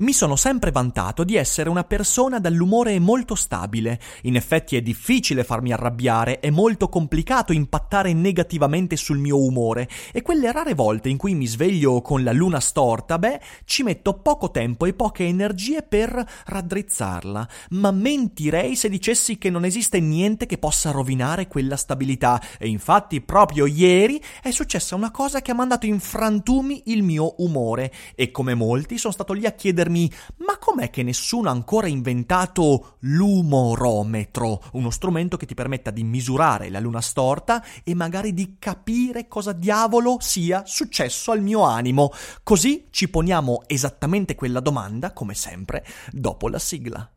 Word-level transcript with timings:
Mi 0.00 0.14
sono 0.14 0.34
sempre 0.34 0.70
vantato 0.70 1.24
di 1.24 1.36
essere 1.36 1.68
una 1.68 1.84
persona 1.84 2.38
dall'umore 2.38 2.98
molto 2.98 3.34
stabile. 3.34 4.00
In 4.22 4.34
effetti 4.34 4.74
è 4.74 4.80
difficile 4.80 5.44
farmi 5.44 5.72
arrabbiare, 5.72 6.40
è 6.40 6.48
molto 6.48 6.88
complicato 6.88 7.52
impattare 7.52 8.14
negativamente 8.14 8.96
sul 8.96 9.18
mio 9.18 9.44
umore 9.44 9.90
e 10.10 10.22
quelle 10.22 10.52
rare 10.52 10.72
volte 10.72 11.10
in 11.10 11.18
cui 11.18 11.34
mi 11.34 11.46
sveglio 11.46 12.00
con 12.00 12.24
la 12.24 12.32
luna 12.32 12.60
storta, 12.60 13.18
beh, 13.18 13.40
ci 13.66 13.82
metto 13.82 14.14
poco 14.14 14.50
tempo 14.50 14.86
e 14.86 14.94
poche 14.94 15.24
energie 15.24 15.82
per 15.82 16.24
raddrizzarla. 16.46 17.48
Ma 17.72 17.90
mentirei 17.90 18.76
se 18.76 18.88
dicessi 18.88 19.36
che 19.36 19.50
non 19.50 19.66
esiste 19.66 20.00
niente 20.00 20.46
che 20.46 20.56
possa 20.56 20.92
rovinare 20.92 21.46
quella 21.46 21.76
stabilità. 21.76 22.40
E 22.58 22.68
infatti 22.68 23.20
proprio 23.20 23.66
ieri 23.66 24.18
è 24.42 24.50
successa 24.50 24.94
una 24.94 25.10
cosa 25.10 25.42
che 25.42 25.50
ha 25.50 25.54
mandato 25.54 25.84
in 25.84 26.00
frantumi 26.00 26.84
il 26.86 27.02
mio 27.02 27.34
umore 27.42 27.92
e 28.14 28.30
come 28.30 28.54
molti 28.54 28.96
sono 28.96 29.12
stato 29.12 29.34
lì 29.34 29.44
a 29.44 29.52
chiedermi 29.60 30.10
ma 30.38 30.56
com'è 30.56 30.88
che 30.88 31.02
nessuno 31.02 31.50
ha 31.50 31.52
ancora 31.52 31.86
inventato 31.86 32.96
l'umorometro, 33.00 34.62
uno 34.72 34.88
strumento 34.88 35.36
che 35.36 35.44
ti 35.44 35.52
permetta 35.52 35.90
di 35.90 36.02
misurare 36.02 36.70
la 36.70 36.80
luna 36.80 37.02
storta 37.02 37.62
e 37.84 37.94
magari 37.94 38.32
di 38.32 38.56
capire 38.58 39.28
cosa 39.28 39.52
diavolo 39.52 40.16
sia 40.20 40.62
successo 40.64 41.30
al 41.32 41.42
mio 41.42 41.60
animo. 41.62 42.10
Così 42.42 42.86
ci 42.88 43.10
poniamo 43.10 43.64
esattamente 43.66 44.34
quella 44.34 44.60
domanda, 44.60 45.12
come 45.12 45.34
sempre, 45.34 45.84
dopo 46.10 46.48
la 46.48 46.58
sigla. 46.58 47.10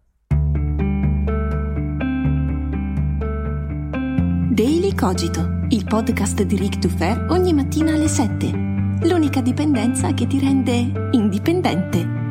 Daily 4.52 4.94
Cogito, 4.94 5.66
il 5.70 5.86
podcast 5.86 6.44
di 6.44 6.58
Rick 6.58 6.78
Dufer 6.80 7.26
ogni 7.30 7.54
mattina 7.54 7.94
alle 7.94 8.10
7. 8.10 8.52
L'unica 9.08 9.42
dipendenza 9.42 10.14
che 10.14 10.28
ti 10.28 10.40
rende 10.40 11.10
indipendente. 11.12 12.23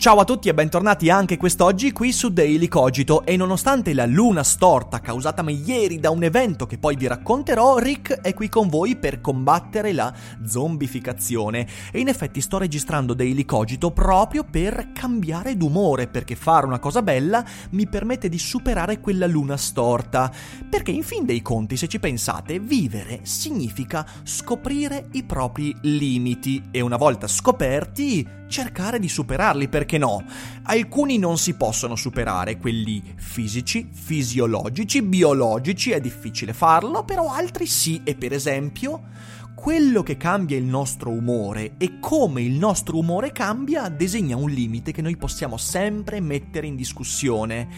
Ciao 0.00 0.16
a 0.16 0.24
tutti 0.24 0.48
e 0.48 0.54
bentornati 0.54 1.10
anche 1.10 1.36
quest'oggi 1.36 1.92
qui 1.92 2.10
su 2.10 2.30
Daily 2.30 2.68
Cogito. 2.68 3.22
E 3.26 3.36
nonostante 3.36 3.92
la 3.92 4.06
luna 4.06 4.42
storta 4.42 4.98
causatami 5.00 5.62
ieri 5.66 6.00
da 6.00 6.08
un 6.08 6.22
evento 6.22 6.64
che 6.64 6.78
poi 6.78 6.96
vi 6.96 7.06
racconterò, 7.06 7.76
Rick 7.76 8.22
è 8.22 8.32
qui 8.32 8.48
con 8.48 8.70
voi 8.70 8.96
per 8.96 9.20
combattere 9.20 9.92
la 9.92 10.10
zombificazione. 10.42 11.68
E 11.92 12.00
in 12.00 12.08
effetti 12.08 12.40
sto 12.40 12.56
registrando 12.56 13.12
Daily 13.12 13.44
Cogito 13.44 13.90
proprio 13.90 14.42
per 14.42 14.90
cambiare 14.94 15.54
d'umore 15.58 16.06
perché 16.06 16.34
fare 16.34 16.64
una 16.64 16.78
cosa 16.78 17.02
bella 17.02 17.44
mi 17.72 17.86
permette 17.86 18.30
di 18.30 18.38
superare 18.38 19.00
quella 19.00 19.26
luna 19.26 19.58
storta. 19.58 20.32
Perché 20.70 20.92
in 20.92 21.02
fin 21.02 21.26
dei 21.26 21.42
conti 21.42 21.76
se 21.76 21.88
ci 21.88 22.00
pensate 22.00 22.58
vivere 22.58 23.20
significa 23.24 24.06
scoprire 24.22 25.08
i 25.12 25.24
propri 25.24 25.76
limiti. 25.82 26.68
E 26.70 26.80
una 26.80 26.96
volta 26.96 27.26
scoperti 27.26 28.38
cercare 28.50 28.98
di 28.98 29.08
superarli, 29.08 29.68
perché 29.68 29.89
no? 29.98 30.24
Alcuni 30.64 31.18
non 31.18 31.38
si 31.38 31.54
possono 31.54 31.96
superare, 31.96 32.58
quelli 32.58 33.02
fisici, 33.16 33.88
fisiologici, 33.90 35.02
biologici, 35.02 35.90
è 35.90 36.00
difficile 36.00 36.52
farlo, 36.52 37.04
però 37.04 37.30
altri 37.30 37.66
sì, 37.66 38.00
e 38.04 38.14
per 38.14 38.32
esempio 38.32 39.08
quello 39.54 40.02
che 40.02 40.16
cambia 40.16 40.56
il 40.56 40.64
nostro 40.64 41.10
umore 41.10 41.72
e 41.76 41.98
come 42.00 42.40
il 42.40 42.54
nostro 42.54 42.96
umore 42.96 43.30
cambia 43.30 43.90
disegna 43.90 44.34
un 44.34 44.48
limite 44.48 44.90
che 44.90 45.02
noi 45.02 45.18
possiamo 45.18 45.58
sempre 45.58 46.20
mettere 46.20 46.66
in 46.66 46.76
discussione. 46.76 47.68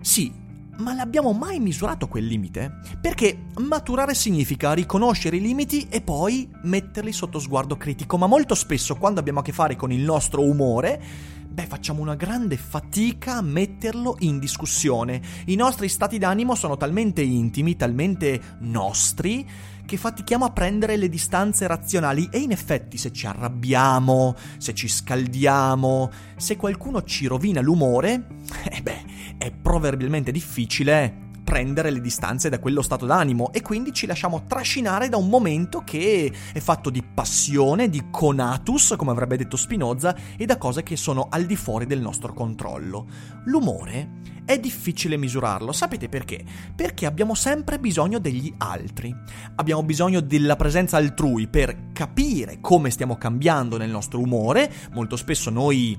Sì, 0.00 0.32
ma 0.78 0.94
l'abbiamo 0.94 1.32
mai 1.32 1.60
misurato 1.60 2.08
quel 2.08 2.26
limite? 2.26 2.80
Perché 3.00 3.46
maturare 3.56 4.14
significa 4.14 4.72
riconoscere 4.72 5.36
i 5.36 5.40
limiti 5.40 5.86
e 5.88 6.00
poi 6.00 6.48
metterli 6.62 7.12
sotto 7.12 7.38
sguardo 7.38 7.76
critico, 7.76 8.18
ma 8.18 8.26
molto 8.26 8.54
spesso 8.54 8.96
quando 8.96 9.20
abbiamo 9.20 9.40
a 9.40 9.42
che 9.42 9.52
fare 9.52 9.76
con 9.76 9.92
il 9.92 10.02
nostro 10.02 10.42
umore, 10.42 11.00
beh, 11.48 11.66
facciamo 11.66 12.02
una 12.02 12.16
grande 12.16 12.56
fatica 12.56 13.36
a 13.36 13.42
metterlo 13.42 14.16
in 14.20 14.38
discussione. 14.38 15.22
I 15.46 15.54
nostri 15.54 15.88
stati 15.88 16.18
d'animo 16.18 16.54
sono 16.54 16.76
talmente 16.76 17.22
intimi, 17.22 17.76
talmente 17.76 18.40
nostri, 18.60 19.48
che 19.86 19.96
fatichiamo 19.96 20.44
a 20.44 20.50
prendere 20.50 20.96
le 20.96 21.08
distanze 21.08 21.66
razionali 21.66 22.28
e 22.30 22.38
in 22.38 22.50
effetti 22.50 22.98
se 22.98 23.12
ci 23.12 23.26
arrabbiamo, 23.26 24.34
se 24.58 24.74
ci 24.74 24.88
scaldiamo, 24.88 26.10
se 26.36 26.56
qualcuno 26.56 27.02
ci 27.04 27.26
rovina 27.26 27.60
l'umore, 27.62 28.26
eh 28.68 28.82
beh, 28.82 29.04
è 29.38 29.50
proverbialmente 29.50 30.32
difficile 30.32 31.24
prendere 31.46 31.90
le 31.90 32.00
distanze 32.00 32.48
da 32.48 32.58
quello 32.58 32.82
stato 32.82 33.06
d'animo 33.06 33.52
e 33.52 33.62
quindi 33.62 33.92
ci 33.92 34.06
lasciamo 34.06 34.42
trascinare 34.48 35.08
da 35.08 35.16
un 35.16 35.28
momento 35.28 35.82
che 35.84 36.32
è 36.52 36.58
fatto 36.58 36.90
di 36.90 37.04
passione, 37.04 37.88
di 37.88 38.08
conatus, 38.10 38.94
come 38.96 39.12
avrebbe 39.12 39.36
detto 39.36 39.56
Spinoza, 39.56 40.16
e 40.36 40.44
da 40.44 40.58
cose 40.58 40.82
che 40.82 40.96
sono 40.96 41.28
al 41.30 41.46
di 41.46 41.54
fuori 41.54 41.86
del 41.86 42.00
nostro 42.00 42.32
controllo. 42.32 43.06
L'umore 43.44 44.24
è 44.44 44.58
difficile 44.58 45.16
misurarlo, 45.16 45.70
sapete 45.70 46.08
perché? 46.08 46.44
Perché 46.74 47.06
abbiamo 47.06 47.36
sempre 47.36 47.78
bisogno 47.78 48.18
degli 48.18 48.52
altri, 48.58 49.14
abbiamo 49.54 49.84
bisogno 49.84 50.18
della 50.20 50.56
presenza 50.56 50.96
altrui 50.96 51.46
per 51.46 51.92
capire 51.92 52.58
come 52.60 52.90
stiamo 52.90 53.16
cambiando 53.16 53.76
nel 53.76 53.90
nostro 53.90 54.18
umore, 54.18 54.68
molto 54.90 55.14
spesso 55.14 55.48
noi 55.50 55.96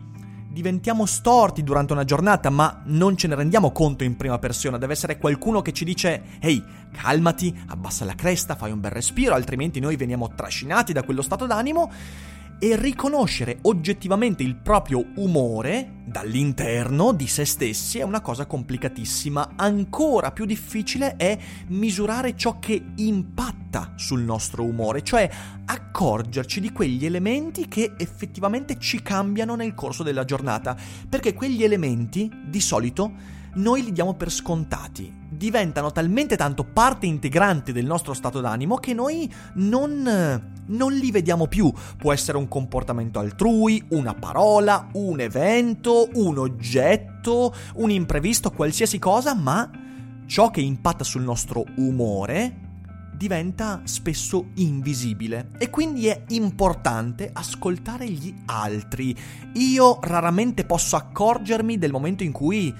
diventiamo 0.57 1.05
storti 1.05 1.63
durante 1.63 1.93
una 1.93 2.03
giornata, 2.03 2.49
ma 2.49 2.81
non 2.85 3.15
ce 3.15 3.27
ne 3.27 3.35
rendiamo 3.35 3.71
conto 3.71 4.03
in 4.03 4.15
prima 4.15 4.39
persona. 4.39 4.79
Deve 4.79 4.93
essere 4.93 5.19
qualcuno 5.19 5.61
che 5.61 5.71
ci 5.71 5.85
dice: 5.85 6.23
Ehi, 6.39 6.63
calmati, 6.91 7.55
abbassa 7.67 8.05
la 8.05 8.15
cresta, 8.15 8.55
fai 8.55 8.71
un 8.71 8.79
bel 8.79 8.89
respiro, 8.89 9.35
altrimenti 9.35 9.79
noi 9.79 9.95
veniamo 9.95 10.33
trascinati 10.33 10.93
da 10.93 11.03
quello 11.03 11.21
stato 11.21 11.45
d'animo 11.45 11.91
e 12.59 12.75
riconoscere 12.75 13.59
oggettivamente 13.63 14.41
il 14.41 14.55
proprio 14.55 15.05
umore 15.17 16.01
dall'interno 16.05 17.11
di 17.11 17.27
se 17.27 17.45
stessi 17.45 17.99
è 17.99 18.03
una 18.03 18.21
cosa 18.21 18.47
complicatissima. 18.47 19.53
Ancora 19.55 20.31
più 20.31 20.45
difficile 20.45 21.17
è 21.17 21.37
misurare 21.67 22.35
ciò 22.35 22.57
che 22.57 22.83
impatta 22.95 23.66
sul 23.95 24.21
nostro 24.21 24.63
umore, 24.63 25.03
cioè 25.03 25.29
accorgerci 25.65 26.59
di 26.59 26.71
quegli 26.71 27.05
elementi 27.05 27.67
che 27.67 27.93
effettivamente 27.97 28.77
ci 28.79 29.01
cambiano 29.01 29.55
nel 29.55 29.73
corso 29.73 30.03
della 30.03 30.25
giornata, 30.25 30.75
perché 31.09 31.33
quegli 31.33 31.63
elementi 31.63 32.31
di 32.45 32.61
solito 32.61 33.35
noi 33.57 33.83
li 33.83 33.91
diamo 33.91 34.13
per 34.13 34.31
scontati, 34.31 35.11
diventano 35.29 35.91
talmente 35.91 36.35
tanto 36.35 36.63
parte 36.63 37.07
integrante 37.07 37.71
del 37.71 37.85
nostro 37.85 38.13
stato 38.13 38.39
d'animo 38.39 38.75
che 38.75 38.93
noi 38.93 39.31
non, 39.55 40.51
non 40.65 40.93
li 40.93 41.11
vediamo 41.11 41.47
più. 41.47 41.71
Può 41.97 42.13
essere 42.13 42.37
un 42.37 42.47
comportamento 42.47 43.19
altrui, 43.19 43.83
una 43.89 44.13
parola, 44.13 44.89
un 44.93 45.19
evento, 45.19 46.09
un 46.13 46.37
oggetto, 46.37 47.53
un 47.75 47.89
imprevisto, 47.89 48.51
qualsiasi 48.51 48.99
cosa, 48.99 49.33
ma 49.33 49.69
ciò 50.27 50.51
che 50.51 50.61
impatta 50.61 51.03
sul 51.03 51.23
nostro 51.23 51.63
umore 51.77 52.65
diventa 53.17 53.81
spesso 53.85 54.51
invisibile 54.55 55.49
e 55.57 55.69
quindi 55.71 56.07
è 56.07 56.23
importante 56.29 57.29
ascoltare 57.33 58.07
gli 58.07 58.33
altri. 58.45 59.15
Io 59.53 59.99
raramente 60.01 60.63
posso 60.65 60.95
accorgermi 60.95 61.79
del 61.79 61.91
momento 61.91 62.23
in 62.23 62.31
cui 62.31 62.73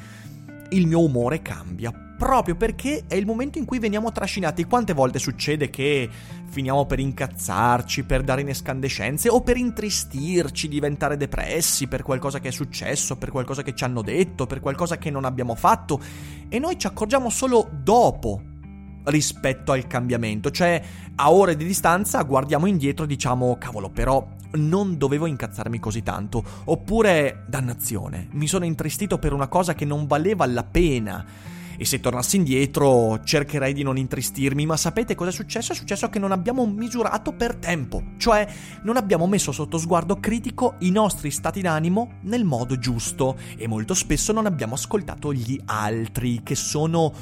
il 0.69 0.87
mio 0.87 1.01
umore 1.01 1.41
cambia. 1.41 1.91
Proprio 2.17 2.55
perché 2.55 3.03
è 3.07 3.13
il 3.13 3.27
momento 3.27 3.59
in 3.59 3.65
cui 3.65 3.77
veniamo 3.77 4.11
trascinati. 4.11 4.65
Quante 4.65 4.93
volte 4.93 5.19
succede 5.19 5.69
che 5.69 6.09
finiamo 6.47 6.85
per 6.85 6.99
incazzarci, 6.99 8.03
per 8.05 8.23
dare 8.23 8.41
in 8.41 8.49
escandescenze 8.49 9.29
o 9.29 9.41
per 9.41 9.57
intristirci, 9.57 10.67
diventare 10.67 11.15
depressi 11.15 11.87
per 11.87 12.01
qualcosa 12.01 12.39
che 12.39 12.47
è 12.47 12.51
successo, 12.51 13.17
per 13.17 13.29
qualcosa 13.29 13.61
che 13.61 13.75
ci 13.75 13.83
hanno 13.83 14.01
detto, 14.01 14.47
per 14.47 14.61
qualcosa 14.61 14.97
che 14.97 15.11
non 15.11 15.25
abbiamo 15.25 15.53
fatto 15.53 16.01
e 16.49 16.57
noi 16.57 16.79
ci 16.79 16.87
accorgiamo 16.87 17.29
solo 17.29 17.69
dopo 17.71 18.55
rispetto 19.07 19.71
al 19.71 19.87
cambiamento, 19.87 20.51
cioè 20.51 20.81
a 21.15 21.31
ore 21.31 21.55
di 21.55 21.65
distanza 21.65 22.21
guardiamo 22.23 22.65
indietro 22.65 23.05
e 23.05 23.07
diciamo 23.07 23.57
cavolo 23.57 23.89
però 23.89 24.35
non 24.51 24.97
dovevo 24.97 25.25
incazzarmi 25.25 25.79
così 25.79 26.03
tanto, 26.03 26.43
oppure 26.65 27.43
dannazione, 27.47 28.27
mi 28.31 28.47
sono 28.47 28.65
intristito 28.65 29.17
per 29.17 29.33
una 29.33 29.47
cosa 29.47 29.73
che 29.73 29.85
non 29.85 30.07
valeva 30.07 30.45
la 30.45 30.63
pena. 30.63 31.25
E 31.79 31.85
se 31.85 31.99
tornassi 31.99 32.37
indietro 32.37 33.21
cercherei 33.23 33.71
di 33.71 33.83
non 33.83 33.97
intristirmi, 33.97 34.65
ma 34.65 34.75
sapete 34.75 35.13
cosa 35.13 35.29
è 35.29 35.33
successo? 35.33 35.73
È 35.73 35.75
successo 35.75 36.09
che 36.09 36.17
non 36.17 36.31
abbiamo 36.31 36.65
misurato 36.65 37.33
per 37.33 37.57
tempo, 37.57 38.01
cioè 38.17 38.47
non 38.81 38.97
abbiamo 38.97 39.27
messo 39.27 39.51
sotto 39.51 39.77
sguardo 39.77 40.19
critico 40.19 40.73
i 40.79 40.89
nostri 40.89 41.29
stati 41.29 41.61
d'animo 41.61 42.13
nel 42.21 42.45
modo 42.45 42.79
giusto 42.79 43.37
e 43.55 43.67
molto 43.67 43.93
spesso 43.93 44.31
non 44.33 44.47
abbiamo 44.47 44.73
ascoltato 44.73 45.31
gli 45.31 45.61
altri 45.65 46.41
che 46.41 46.55
sono 46.55 47.13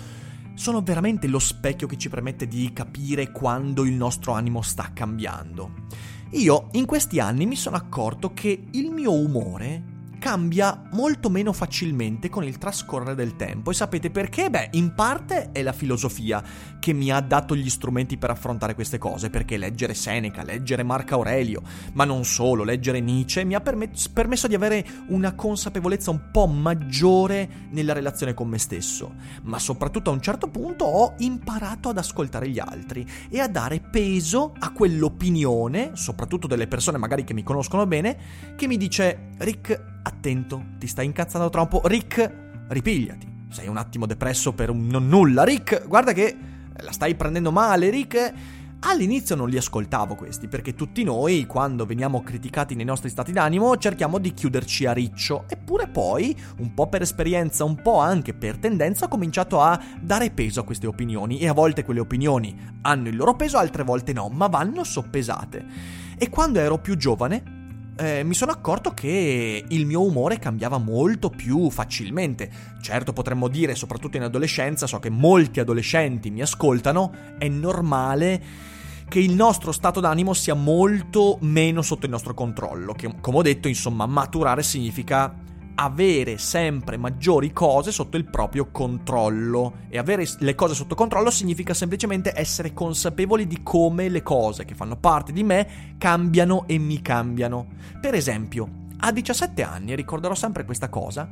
sono 0.55 0.81
veramente 0.81 1.27
lo 1.27 1.39
specchio 1.39 1.87
che 1.87 1.97
ci 1.97 2.09
permette 2.09 2.47
di 2.47 2.71
capire 2.73 3.31
quando 3.31 3.83
il 3.85 3.93
nostro 3.93 4.33
animo 4.33 4.61
sta 4.61 4.91
cambiando. 4.93 5.83
Io 6.31 6.69
in 6.71 6.85
questi 6.85 7.19
anni 7.19 7.45
mi 7.45 7.55
sono 7.55 7.75
accorto 7.75 8.33
che 8.33 8.67
il 8.71 8.89
mio 8.89 9.13
umore 9.13 9.94
cambia 10.17 10.81
molto 10.91 11.29
meno 11.29 11.53
facilmente 11.53 12.29
con 12.29 12.43
il 12.43 12.57
trascorrere 12.57 13.15
del 13.15 13.35
tempo. 13.35 13.71
E 13.71 13.73
sapete 13.73 14.09
perché? 14.09 14.49
Beh, 14.49 14.69
in 14.73 14.93
parte 14.93 15.51
è 15.51 15.61
la 15.61 15.71
filosofia 15.71 16.43
che 16.79 16.93
mi 16.93 17.11
ha 17.11 17.19
dato 17.19 17.55
gli 17.55 17.69
strumenti 17.69 18.17
per 18.17 18.29
affrontare 18.29 18.75
queste 18.75 18.97
cose, 18.97 19.29
perché 19.29 19.57
leggere 19.57 19.93
Seneca, 19.93 20.43
leggere 20.43 20.83
Marco 20.83 21.15
Aurelio, 21.15 21.61
ma 21.93 22.05
non 22.05 22.25
solo, 22.25 22.63
leggere 22.63 22.99
Nietzsche 22.99 23.43
mi 23.43 23.55
ha 23.55 23.61
permesso 23.61 24.47
di 24.47 24.55
avere 24.55 24.85
una 25.07 25.33
consapevolezza 25.33 26.11
un 26.11 26.29
po' 26.31 26.47
maggiore 26.47 27.67
nella 27.71 27.93
relazione 27.93 28.33
con 28.33 28.47
me 28.47 28.57
stesso. 28.57 29.15
Ma 29.43 29.59
soprattutto 29.59 30.09
a 30.09 30.13
un 30.13 30.21
certo 30.21 30.47
punto 30.47 30.85
ho 30.85 31.15
imparato 31.19 31.89
ad 31.89 31.97
ascoltare 31.97 32.49
gli 32.49 32.59
altri 32.59 33.05
e 33.29 33.39
a 33.39 33.47
dare 33.47 33.79
peso 33.79 34.53
a 34.59 34.71
quell'opinione, 34.71 35.91
soprattutto 35.93 36.47
delle 36.47 36.67
persone 36.67 36.97
magari 36.97 37.23
che 37.23 37.33
mi 37.33 37.43
conoscono 37.43 37.85
bene, 37.85 38.17
che 38.55 38.67
mi 38.67 38.77
dice 38.77 39.31
Rick 39.37 39.93
attento, 40.07 40.63
ti 40.77 40.87
stai 40.87 41.05
incazzando 41.05 41.49
troppo. 41.49 41.81
Rick, 41.85 42.65
ripigliati. 42.67 43.33
Sei 43.49 43.67
un 43.67 43.77
attimo 43.77 44.05
depresso 44.05 44.53
per 44.53 44.69
un 44.69 44.87
non 44.87 45.07
nulla. 45.07 45.43
Rick, 45.43 45.87
guarda 45.87 46.13
che 46.13 46.35
la 46.77 46.91
stai 46.91 47.15
prendendo 47.15 47.51
male, 47.51 47.89
Rick. 47.89 48.33
All'inizio 48.87 49.35
non 49.35 49.49
li 49.49 49.57
ascoltavo 49.57 50.13
questi, 50.13 50.47
perché 50.47 50.75
tutti 50.75 51.03
noi, 51.03 51.45
quando 51.47 51.87
veniamo 51.87 52.21
criticati 52.21 52.75
nei 52.75 52.85
nostri 52.85 53.09
stati 53.09 53.31
d'animo, 53.31 53.77
cerchiamo 53.77 54.19
di 54.19 54.33
chiuderci 54.33 54.85
a 54.85 54.93
riccio. 54.93 55.45
Eppure 55.47 55.87
poi, 55.87 56.37
un 56.59 56.73
po' 56.75 56.87
per 56.87 57.01
esperienza, 57.01 57.63
un 57.63 57.81
po' 57.81 57.97
anche 57.97 58.35
per 58.35 58.57
tendenza, 58.57 59.05
ho 59.05 59.07
cominciato 59.07 59.59
a 59.59 59.81
dare 59.99 60.29
peso 60.29 60.59
a 60.59 60.63
queste 60.63 60.85
opinioni. 60.85 61.39
E 61.39 61.47
a 61.47 61.53
volte 61.53 61.83
quelle 61.83 62.01
opinioni 62.01 62.55
hanno 62.81 63.07
il 63.07 63.15
loro 63.15 63.35
peso, 63.35 63.57
altre 63.57 63.83
volte 63.83 64.13
no, 64.13 64.29
ma 64.29 64.47
vanno 64.47 64.83
soppesate. 64.83 65.65
E 66.17 66.29
quando 66.29 66.59
ero 66.59 66.77
più 66.77 66.95
giovane, 66.95 67.54
eh, 67.97 68.23
mi 68.23 68.33
sono 68.33 68.51
accorto 68.51 68.93
che 68.93 69.63
il 69.67 69.85
mio 69.85 70.03
umore 70.03 70.37
cambiava 70.39 70.77
molto 70.77 71.29
più 71.29 71.69
facilmente. 71.69 72.49
Certo 72.81 73.13
potremmo 73.13 73.47
dire, 73.47 73.75
soprattutto 73.75 74.17
in 74.17 74.23
adolescenza, 74.23 74.87
so 74.87 74.99
che 74.99 75.09
molti 75.09 75.59
adolescenti 75.59 76.29
mi 76.29 76.41
ascoltano, 76.41 77.11
è 77.37 77.47
normale 77.47 78.41
che 79.07 79.19
il 79.19 79.33
nostro 79.33 79.71
stato 79.71 79.99
d'animo 79.99 80.33
sia 80.33 80.55
molto 80.55 81.37
meno 81.41 81.81
sotto 81.81 82.05
il 82.05 82.11
nostro 82.11 82.33
controllo, 82.33 82.93
che 82.93 83.13
come 83.21 83.37
ho 83.37 83.41
detto, 83.41 83.67
insomma, 83.67 84.05
maturare 84.05 84.63
significa 84.63 85.33
avere 85.75 86.37
sempre 86.37 86.97
maggiori 86.97 87.51
cose 87.51 87.91
sotto 87.91 88.17
il 88.17 88.25
proprio 88.25 88.69
controllo. 88.71 89.83
E 89.89 89.97
avere 89.97 90.27
le 90.39 90.55
cose 90.55 90.73
sotto 90.73 90.95
controllo 90.95 91.29
significa 91.29 91.73
semplicemente 91.73 92.33
essere 92.35 92.73
consapevoli 92.73 93.47
di 93.47 93.61
come 93.63 94.09
le 94.09 94.23
cose 94.23 94.65
che 94.65 94.75
fanno 94.75 94.97
parte 94.97 95.31
di 95.31 95.43
me 95.43 95.95
cambiano 95.97 96.65
e 96.67 96.77
mi 96.77 97.01
cambiano. 97.01 97.67
Per 97.99 98.13
esempio, 98.13 98.83
a 98.99 99.11
17 99.11 99.61
anni, 99.63 99.95
ricorderò 99.95 100.33
sempre 100.33 100.65
questa 100.65 100.89
cosa, 100.89 101.29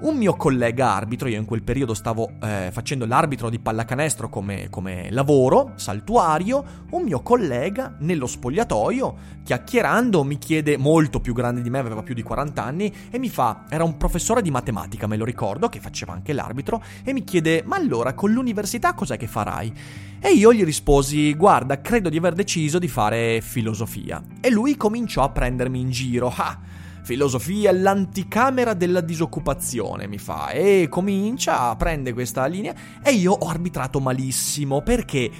un 0.00 0.16
mio 0.16 0.34
collega 0.34 0.94
arbitro, 0.94 1.28
io 1.28 1.38
in 1.38 1.44
quel 1.44 1.62
periodo 1.62 1.94
stavo 1.94 2.30
eh, 2.42 2.70
facendo 2.72 3.04
l'arbitro 3.04 3.50
di 3.50 3.58
pallacanestro 3.58 4.28
come, 4.28 4.68
come 4.70 5.10
lavoro, 5.10 5.72
saltuario, 5.74 6.86
un 6.90 7.02
mio 7.02 7.20
collega 7.20 7.96
nello 8.00 8.26
spogliatoio, 8.26 9.16
chiacchierando, 9.44 10.24
mi 10.24 10.38
chiede, 10.38 10.76
molto 10.76 11.20
più 11.20 11.34
grande 11.34 11.60
di 11.60 11.70
me, 11.70 11.78
aveva 11.78 12.02
più 12.02 12.14
di 12.14 12.22
40 12.22 12.64
anni, 12.64 12.94
e 13.10 13.18
mi 13.18 13.28
fa, 13.28 13.64
era 13.68 13.84
un 13.84 13.96
professore 13.96 14.42
di 14.42 14.50
matematica, 14.50 15.06
me 15.06 15.16
lo 15.16 15.24
ricordo, 15.24 15.68
che 15.68 15.80
faceva 15.80 16.12
anche 16.12 16.32
l'arbitro, 16.32 16.82
e 17.04 17.12
mi 17.12 17.24
chiede, 17.24 17.62
ma 17.64 17.76
allora 17.76 18.14
con 18.14 18.32
l'università 18.32 18.94
cos'è 18.94 19.16
che 19.16 19.26
farai? 19.26 19.72
E 20.20 20.32
io 20.32 20.52
gli 20.52 20.64
risposi, 20.64 21.34
guarda, 21.34 21.80
credo 21.80 22.08
di 22.08 22.16
aver 22.16 22.34
deciso 22.34 22.78
di 22.78 22.88
fare 22.88 23.40
filosofia. 23.40 24.22
E 24.40 24.50
lui 24.50 24.76
cominciò 24.76 25.22
a 25.22 25.30
prendermi 25.30 25.80
in 25.80 25.90
giro, 25.90 26.32
ah! 26.34 26.79
Filosofia, 27.02 27.72
l'anticamera 27.72 28.74
della 28.74 29.00
disoccupazione, 29.00 30.06
mi 30.06 30.18
fa, 30.18 30.50
e 30.50 30.86
comincia, 30.88 31.74
prende 31.76 32.12
questa 32.12 32.46
linea 32.46 32.74
e 33.02 33.12
io 33.12 33.32
ho 33.32 33.48
arbitrato 33.48 34.00
malissimo. 34.00 34.82
Perché? 34.82 35.30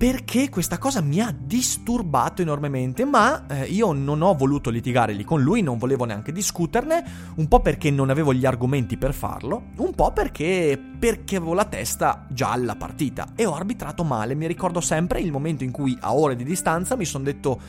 Perché 0.00 0.48
questa 0.48 0.78
cosa 0.78 1.02
mi 1.02 1.20
ha 1.20 1.30
disturbato 1.38 2.40
enormemente, 2.40 3.04
ma 3.04 3.44
eh, 3.46 3.64
io 3.66 3.92
non 3.92 4.22
ho 4.22 4.34
voluto 4.34 4.70
litigare 4.70 5.12
lì 5.12 5.24
con 5.24 5.42
lui, 5.42 5.60
non 5.60 5.76
volevo 5.76 6.06
neanche 6.06 6.32
discuterne, 6.32 7.04
un 7.36 7.46
po' 7.48 7.60
perché 7.60 7.90
non 7.90 8.08
avevo 8.08 8.32
gli 8.32 8.46
argomenti 8.46 8.96
per 8.96 9.12
farlo, 9.12 9.72
un 9.76 9.94
po' 9.94 10.10
perché, 10.12 10.80
perché 10.98 11.36
avevo 11.36 11.52
la 11.52 11.66
testa 11.66 12.24
già 12.30 12.52
alla 12.52 12.76
partita. 12.76 13.32
E 13.36 13.44
ho 13.44 13.54
arbitrato 13.54 14.02
male, 14.02 14.34
mi 14.34 14.46
ricordo 14.46 14.80
sempre 14.80 15.20
il 15.20 15.30
momento 15.30 15.64
in 15.64 15.70
cui 15.70 15.94
a 16.00 16.14
ore 16.14 16.34
di 16.34 16.44
distanza 16.44 16.96
mi 16.96 17.04
sono 17.04 17.24
detto, 17.24 17.60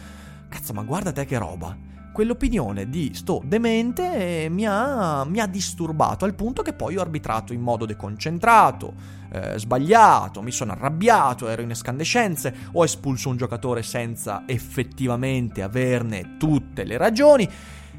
cazzo 0.47 0.71
ma 0.71 0.83
guarda 0.83 1.11
te 1.11 1.25
che 1.25 1.37
roba, 1.37 1.75
quell'opinione 2.21 2.87
di 2.87 3.13
sto 3.15 3.41
demente 3.43 4.47
mi 4.47 4.67
ha, 4.67 5.25
mi 5.25 5.39
ha, 5.39 5.47
disturbato 5.47 6.23
al 6.23 6.35
punto 6.35 6.61
che 6.61 6.73
poi 6.73 6.95
ho 6.95 7.01
arbitrato 7.01 7.51
in 7.51 7.61
modo 7.61 7.87
deconcentrato, 7.87 8.93
eh, 9.31 9.57
sbagliato, 9.57 10.43
mi 10.43 10.51
sono 10.51 10.73
arrabbiato, 10.73 11.47
ero 11.47 11.63
in 11.63 11.71
escandescenze, 11.71 12.53
ho 12.73 12.83
espulso 12.83 13.29
un 13.29 13.37
giocatore 13.37 13.81
senza 13.81 14.43
effettivamente 14.45 15.63
averne 15.63 16.37
tutte 16.37 16.83
le 16.83 16.97
ragioni. 16.97 17.49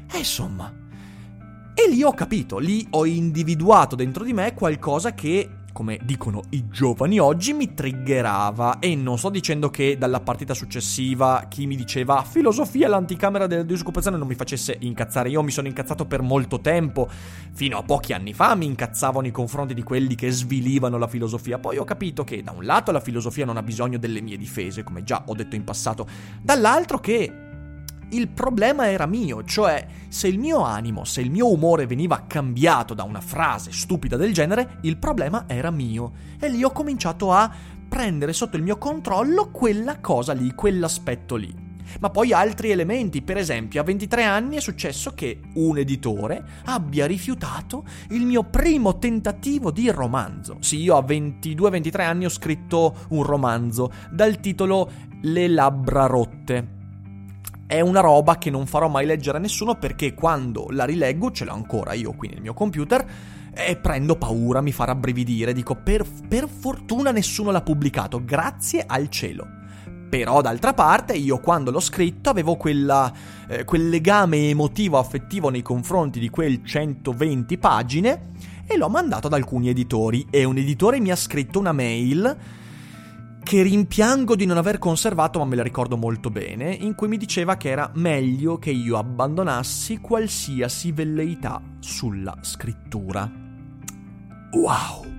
E 0.09 0.17
insomma... 0.17 0.71
E 1.75 1.89
lì 1.89 2.03
ho 2.03 2.13
capito, 2.13 2.59
lì 2.59 2.85
ho 2.91 3.03
individuato 3.03 3.95
dentro 3.95 4.23
di 4.23 4.31
me 4.31 4.53
qualcosa 4.53 5.15
che 5.15 5.49
come 5.73 5.99
dicono 6.03 6.43
i 6.51 6.69
giovani 6.69 7.19
oggi, 7.19 7.51
mi 7.51 7.73
triggerava. 7.73 8.79
E 8.79 8.95
non 8.95 9.17
sto 9.17 9.29
dicendo 9.29 9.69
che 9.69 9.97
dalla 9.97 10.21
partita 10.21 10.53
successiva 10.53 11.47
chi 11.49 11.65
mi 11.65 11.75
diceva 11.75 12.23
filosofia 12.23 12.87
l'anticamera 12.87 13.47
della 13.47 13.63
disoccupazione 13.63 14.15
non 14.15 14.27
mi 14.27 14.35
facesse 14.35 14.77
incazzare. 14.79 15.29
Io 15.29 15.43
mi 15.43 15.51
sono 15.51 15.67
incazzato 15.67 16.05
per 16.05 16.21
molto 16.21 16.61
tempo. 16.61 17.09
Fino 17.51 17.77
a 17.77 17.83
pochi 17.83 18.13
anni 18.13 18.33
fa 18.33 18.55
mi 18.55 18.65
incazzavo 18.67 19.19
nei 19.19 19.31
confronti 19.31 19.73
di 19.73 19.83
quelli 19.83 20.15
che 20.15 20.31
svilivano 20.31 20.97
la 20.97 21.07
filosofia. 21.07 21.59
Poi 21.59 21.77
ho 21.77 21.83
capito 21.83 22.23
che 22.23 22.41
da 22.41 22.51
un 22.51 22.63
lato 22.63 22.91
la 22.91 23.01
filosofia 23.01 23.45
non 23.45 23.57
ha 23.57 23.63
bisogno 23.63 23.97
delle 23.97 24.21
mie 24.21 24.37
difese, 24.37 24.83
come 24.83 25.03
già 25.03 25.23
ho 25.25 25.33
detto 25.33 25.55
in 25.55 25.63
passato, 25.63 26.07
dall'altro 26.41 26.99
che 26.99 27.42
il 28.13 28.27
problema 28.29 28.89
era 28.89 29.05
mio, 29.05 29.43
cioè 29.43 29.85
se 30.07 30.27
il 30.27 30.39
mio 30.39 30.61
animo, 30.61 31.03
se 31.03 31.21
il 31.21 31.31
mio 31.31 31.51
umore 31.51 31.87
veniva 31.87 32.25
cambiato 32.27 32.93
da 32.93 33.03
una 33.03 33.21
frase 33.21 33.71
stupida 33.71 34.17
del 34.17 34.33
genere, 34.33 34.77
il 34.81 34.97
problema 34.97 35.45
era 35.47 35.71
mio. 35.71 36.13
E 36.39 36.49
lì 36.49 36.63
ho 36.63 36.71
cominciato 36.71 37.31
a 37.31 37.51
prendere 37.87 38.33
sotto 38.33 38.55
il 38.55 38.63
mio 38.63 38.77
controllo 38.77 39.49
quella 39.51 39.99
cosa 39.99 40.33
lì, 40.33 40.53
quell'aspetto 40.53 41.35
lì. 41.35 41.71
Ma 41.99 42.09
poi 42.09 42.33
altri 42.33 42.71
elementi, 42.71 43.21
per 43.21 43.37
esempio 43.37 43.81
a 43.81 43.83
23 43.83 44.23
anni 44.23 44.55
è 44.55 44.61
successo 44.61 45.13
che 45.13 45.39
un 45.55 45.77
editore 45.77 46.43
abbia 46.65 47.05
rifiutato 47.05 47.85
il 48.09 48.25
mio 48.25 48.43
primo 48.43 48.97
tentativo 48.97 49.71
di 49.71 49.89
romanzo. 49.89 50.57
Sì, 50.61 50.81
io 50.81 50.95
a 50.95 51.03
22-23 51.03 52.01
anni 52.01 52.25
ho 52.25 52.29
scritto 52.29 52.95
un 53.09 53.23
romanzo 53.23 53.91
dal 54.11 54.39
titolo 54.39 54.89
Le 55.21 55.47
labbra 55.47 56.05
rotte 56.05 56.81
è 57.73 57.79
una 57.79 58.01
roba 58.01 58.37
che 58.37 58.51
non 58.51 58.67
farò 58.67 58.87
mai 58.87 59.07
leggere 59.07 59.37
a 59.37 59.41
nessuno 59.41 59.73
perché 59.73 60.13
quando 60.13 60.67
la 60.69 60.85
rileggo, 60.85 61.31
ce 61.31 61.43
l'ho 61.43 61.53
ancora 61.53 61.93
io 61.93 62.13
qui 62.13 62.29
nel 62.29 62.39
mio 62.39 62.53
computer, 62.53 63.03
e 63.51 63.75
prendo 63.77 64.15
paura, 64.15 64.61
mi 64.61 64.71
fa 64.71 64.85
rabbrividire, 64.85 65.53
dico 65.53 65.73
per, 65.73 66.05
per 66.27 66.47
fortuna 66.47 67.09
nessuno 67.09 67.49
l'ha 67.49 67.63
pubblicato, 67.63 68.23
grazie 68.23 68.83
al 68.85 69.09
cielo. 69.09 69.47
Però 70.07 70.41
d'altra 70.41 70.75
parte 70.75 71.13
io 71.13 71.39
quando 71.39 71.71
l'ho 71.71 71.79
scritto 71.79 72.29
avevo 72.29 72.57
quella, 72.57 73.11
eh, 73.47 73.63
quel 73.65 73.89
legame 73.89 74.49
emotivo 74.49 74.99
affettivo 74.99 75.49
nei 75.49 75.63
confronti 75.63 76.19
di 76.19 76.29
quel 76.29 76.63
120 76.63 77.57
pagine 77.57 78.31
e 78.67 78.77
l'ho 78.77 78.89
mandato 78.89 79.25
ad 79.25 79.33
alcuni 79.33 79.69
editori 79.69 80.27
e 80.29 80.43
un 80.43 80.57
editore 80.57 80.99
mi 80.99 81.09
ha 81.09 81.15
scritto 81.15 81.57
una 81.57 81.71
mail 81.71 82.37
che 83.43 83.61
rimpiango 83.61 84.35
di 84.35 84.45
non 84.45 84.57
aver 84.57 84.79
conservato, 84.79 85.39
ma 85.39 85.45
me 85.45 85.55
la 85.55 85.63
ricordo 85.63 85.97
molto 85.97 86.29
bene, 86.29 86.73
in 86.73 86.95
cui 86.95 87.07
mi 87.07 87.17
diceva 87.17 87.57
che 87.57 87.69
era 87.69 87.91
meglio 87.95 88.57
che 88.57 88.71
io 88.71 88.97
abbandonassi 88.97 89.99
qualsiasi 89.99 90.91
velleità 90.91 91.61
sulla 91.79 92.35
scrittura. 92.41 93.29
Wow! 94.53 95.12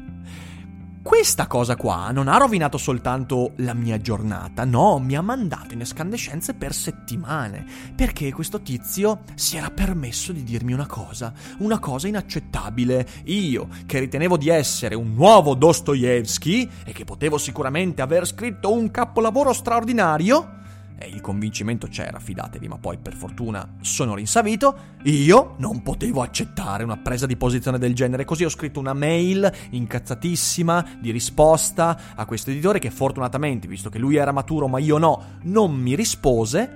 Questa 1.05 1.47
cosa 1.47 1.77
qua 1.77 2.11
non 2.13 2.29
ha 2.29 2.39
rovinato 2.39 2.79
soltanto 2.79 3.53
la 3.57 3.75
mia 3.75 4.01
giornata, 4.01 4.65
no, 4.65 4.99
mi 4.99 5.15
ha 5.15 5.21
mandato 5.21 5.75
in 5.75 5.83
escandescenze 5.83 6.55
per 6.55 6.73
settimane, 6.73 7.67
perché 7.95 8.33
questo 8.33 8.63
tizio 8.63 9.21
si 9.35 9.59
era 9.59 9.69
permesso 9.69 10.33
di 10.33 10.43
dirmi 10.43 10.73
una 10.73 10.87
cosa, 10.87 11.31
una 11.59 11.79
cosa 11.79 12.09
inaccettabile. 12.09 13.07
Io, 13.25 13.69
che 13.85 13.99
ritenevo 13.99 14.39
di 14.39 14.49
essere 14.49 14.95
un 14.95 15.13
nuovo 15.13 15.55
Dostoevsky 15.55 16.71
e 16.87 16.93
che 16.93 17.05
potevo 17.05 17.37
sicuramente 17.37 18.01
aver 18.01 18.27
scritto 18.27 18.73
un 18.73 18.91
capolavoro 18.91 19.53
straordinario, 19.53 20.63
e 21.05 21.09
il 21.09 21.21
convincimento 21.21 21.87
c'era, 21.87 22.19
fidatevi, 22.19 22.67
ma 22.67 22.79
poi 22.79 22.99
per 22.99 23.15
fortuna 23.15 23.77
sono 23.81 24.15
rinsavito, 24.15 24.77
io 25.05 25.55
non 25.59 25.83
potevo 25.83 26.23
accettare 26.23 26.83
una 26.83 26.97
presa 26.97 27.27
di 27.27 27.37
posizione 27.37 27.79
del 27.79 27.95
genere, 27.95 28.25
così 28.25 28.45
ho 28.45 28.49
scritto 28.49 28.81
una 28.81 28.95
mail 28.95 29.51
incazzatissima 29.71 30.97
di 31.01 31.11
risposta 31.11 31.99
a 32.15 32.25
questo 32.25 32.51
editore 32.51 32.79
che 32.79 32.91
fortunatamente, 32.91 33.69
visto 33.69 33.91
che 33.91 33.99
lui 33.99 34.17
era 34.17 34.33
maturo 34.33 34.67
ma 34.67 34.79
io 34.79 34.99
no, 34.99 35.39
non 35.43 35.75
mi 35.75 35.95
rispose, 35.95 36.69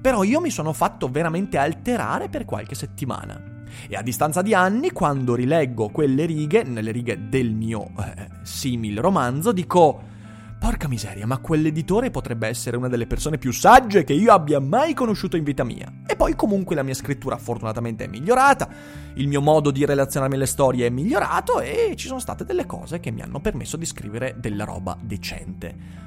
però 0.00 0.22
io 0.22 0.40
mi 0.40 0.50
sono 0.50 0.72
fatto 0.72 1.08
veramente 1.08 1.56
alterare 1.56 2.28
per 2.28 2.44
qualche 2.44 2.74
settimana. 2.74 3.56
E 3.88 3.96
a 3.96 4.02
distanza 4.02 4.42
di 4.42 4.54
anni, 4.54 4.90
quando 4.90 5.34
rileggo 5.34 5.90
quelle 5.90 6.24
righe, 6.24 6.62
nelle 6.62 6.90
righe 6.90 7.28
del 7.28 7.52
mio 7.52 7.90
eh, 7.98 8.28
simil 8.42 8.98
romanzo, 8.98 9.52
dico 9.52 10.16
Porca 10.58 10.88
miseria, 10.88 11.24
ma 11.24 11.38
quell'editore 11.38 12.10
potrebbe 12.10 12.48
essere 12.48 12.76
una 12.76 12.88
delle 12.88 13.06
persone 13.06 13.38
più 13.38 13.52
sagge 13.52 14.02
che 14.02 14.12
io 14.12 14.32
abbia 14.32 14.58
mai 14.58 14.92
conosciuto 14.92 15.36
in 15.36 15.44
vita 15.44 15.62
mia. 15.62 16.00
E 16.04 16.16
poi 16.16 16.34
comunque 16.34 16.74
la 16.74 16.82
mia 16.82 16.94
scrittura 16.94 17.36
fortunatamente 17.36 18.04
è 18.04 18.08
migliorata, 18.08 18.68
il 19.14 19.28
mio 19.28 19.40
modo 19.40 19.70
di 19.70 19.84
relazionarmi 19.84 20.34
alle 20.34 20.46
storie 20.46 20.86
è 20.86 20.90
migliorato 20.90 21.60
e 21.60 21.94
ci 21.94 22.08
sono 22.08 22.18
state 22.18 22.44
delle 22.44 22.66
cose 22.66 22.98
che 22.98 23.12
mi 23.12 23.22
hanno 23.22 23.40
permesso 23.40 23.76
di 23.76 23.86
scrivere 23.86 24.34
della 24.38 24.64
roba 24.64 24.98
decente. 25.00 26.06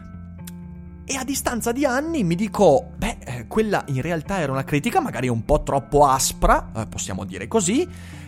E 1.06 1.16
a 1.16 1.24
distanza 1.24 1.72
di 1.72 1.86
anni 1.86 2.24
mi 2.26 2.36
dico, 2.36 2.92
beh, 2.98 3.18
eh, 3.24 3.48
quella 3.48 3.84
in 3.88 4.02
realtà 4.02 4.40
era 4.40 4.52
una 4.52 4.66
critica 4.66 5.00
magari 5.00 5.30
un 5.30 5.46
po' 5.46 5.64
troppo 5.64 6.06
aspra, 6.06 6.72
eh, 6.76 6.88
possiamo 6.88 7.24
dire 7.24 7.48
così, 7.48 7.88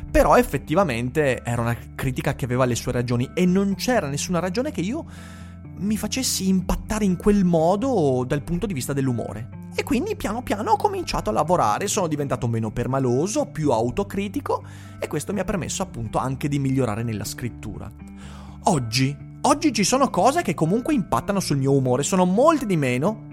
però 0.09 0.37
effettivamente 0.37 1.43
era 1.43 1.61
una 1.61 1.77
critica 1.95 2.33
che 2.33 2.45
aveva 2.45 2.65
le 2.65 2.75
sue 2.75 2.91
ragioni 2.93 3.29
e 3.33 3.45
non 3.45 3.75
c'era 3.75 4.07
nessuna 4.07 4.39
ragione 4.39 4.71
che 4.71 4.81
io 4.81 5.05
mi 5.77 5.97
facessi 5.97 6.47
impattare 6.47 7.05
in 7.05 7.17
quel 7.17 7.43
modo 7.43 8.23
dal 8.27 8.43
punto 8.43 8.65
di 8.65 8.73
vista 8.73 8.93
dell'umore. 8.93 9.61
E 9.75 9.83
quindi 9.83 10.15
piano 10.15 10.43
piano 10.43 10.71
ho 10.71 10.77
cominciato 10.77 11.29
a 11.29 11.33
lavorare, 11.33 11.87
sono 11.87 12.07
diventato 12.07 12.47
meno 12.47 12.71
permaloso, 12.71 13.45
più 13.45 13.71
autocritico 13.71 14.63
e 14.99 15.07
questo 15.07 15.33
mi 15.33 15.39
ha 15.39 15.43
permesso 15.43 15.81
appunto 15.81 16.19
anche 16.19 16.47
di 16.47 16.59
migliorare 16.59 17.01
nella 17.03 17.25
scrittura. 17.25 17.91
Oggi, 18.65 19.17
oggi 19.41 19.73
ci 19.73 19.83
sono 19.83 20.09
cose 20.09 20.43
che 20.43 20.53
comunque 20.53 20.93
impattano 20.93 21.39
sul 21.39 21.57
mio 21.57 21.75
umore, 21.75 22.03
sono 22.03 22.25
molte 22.25 22.67
di 22.67 22.77
meno 22.77 23.31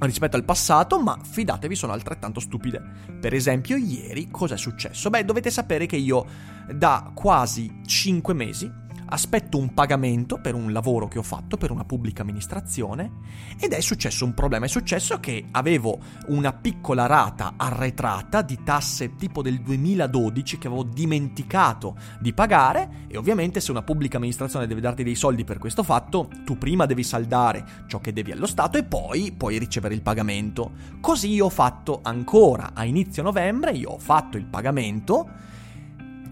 rispetto 0.00 0.36
al 0.36 0.44
passato, 0.44 1.00
ma 1.00 1.18
fidatevi 1.20 1.74
sono 1.74 1.92
altrettanto 1.92 2.38
stupide. 2.38 2.82
Per 3.20 3.32
esempio, 3.34 3.76
ieri 3.76 4.28
cosa 4.30 4.54
è 4.54 4.58
successo? 4.58 5.10
Beh, 5.10 5.24
dovete 5.24 5.50
sapere 5.50 5.86
che 5.86 5.96
io 5.96 6.24
da 6.72 7.10
quasi 7.14 7.80
5 7.84 8.34
mesi 8.34 8.70
aspetto 9.08 9.58
un 9.58 9.74
pagamento 9.74 10.38
per 10.40 10.54
un 10.54 10.72
lavoro 10.72 11.08
che 11.08 11.18
ho 11.18 11.22
fatto 11.22 11.56
per 11.56 11.70
una 11.70 11.84
pubblica 11.84 12.22
amministrazione 12.22 13.10
ed 13.58 13.72
è 13.72 13.80
successo 13.80 14.24
un 14.24 14.34
problema. 14.34 14.66
È 14.66 14.68
successo 14.68 15.18
che 15.20 15.46
avevo 15.50 15.98
una 16.26 16.52
piccola 16.52 17.06
rata 17.06 17.54
arretrata 17.56 18.42
di 18.42 18.62
tasse 18.62 19.16
tipo 19.16 19.42
del 19.42 19.60
2012 19.60 20.58
che 20.58 20.66
avevo 20.66 20.82
dimenticato 20.84 21.96
di 22.20 22.32
pagare 22.32 23.06
e 23.08 23.16
ovviamente 23.16 23.60
se 23.60 23.70
una 23.70 23.82
pubblica 23.82 24.16
amministrazione 24.16 24.66
deve 24.66 24.80
darti 24.80 25.02
dei 25.02 25.14
soldi 25.14 25.44
per 25.44 25.58
questo 25.58 25.82
fatto, 25.82 26.28
tu 26.44 26.58
prima 26.58 26.86
devi 26.86 27.02
saldare 27.02 27.64
ciò 27.86 28.00
che 28.00 28.12
devi 28.12 28.32
allo 28.32 28.46
Stato 28.46 28.78
e 28.78 28.84
poi 28.84 29.32
puoi 29.32 29.58
ricevere 29.58 29.94
il 29.94 30.02
pagamento. 30.02 30.72
Così 31.00 31.32
io 31.32 31.46
ho 31.46 31.50
fatto 31.50 32.00
ancora 32.02 32.70
a 32.74 32.84
inizio 32.84 33.22
novembre, 33.22 33.72
io 33.72 33.90
ho 33.90 33.98
fatto 33.98 34.36
il 34.36 34.44
pagamento 34.44 35.46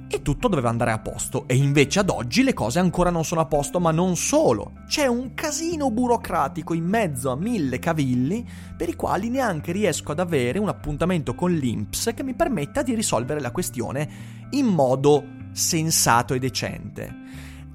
e 0.08 0.22
tutto 0.22 0.48
doveva 0.48 0.68
andare 0.68 0.92
a 0.92 0.98
posto. 0.98 1.46
E 1.48 1.56
invece 1.56 2.00
ad 2.00 2.10
oggi 2.10 2.42
le 2.42 2.54
cose 2.54 2.78
ancora 2.78 3.10
non 3.10 3.25
sono 3.25 3.40
a 3.40 3.46
posto, 3.46 3.80
ma 3.80 3.90
non 3.90 4.16
solo. 4.16 4.72
C'è 4.86 5.06
un 5.06 5.34
casino 5.34 5.90
burocratico 5.90 6.75
in 6.75 6.84
mezzo 6.84 7.30
a 7.30 7.36
mille 7.36 7.78
cavilli 7.78 8.46
per 8.76 8.88
i 8.88 8.94
quali 8.94 9.28
neanche 9.28 9.72
riesco 9.72 10.12
ad 10.12 10.20
avere 10.20 10.58
un 10.58 10.68
appuntamento 10.68 11.34
con 11.34 11.52
l'INPS 11.52 12.12
che 12.14 12.22
mi 12.22 12.34
permetta 12.34 12.82
di 12.82 12.94
risolvere 12.94 13.40
la 13.40 13.50
questione 13.50 14.08
in 14.50 14.66
modo 14.66 15.25
sensato 15.52 16.34
e 16.34 16.38
decente. 16.38 17.25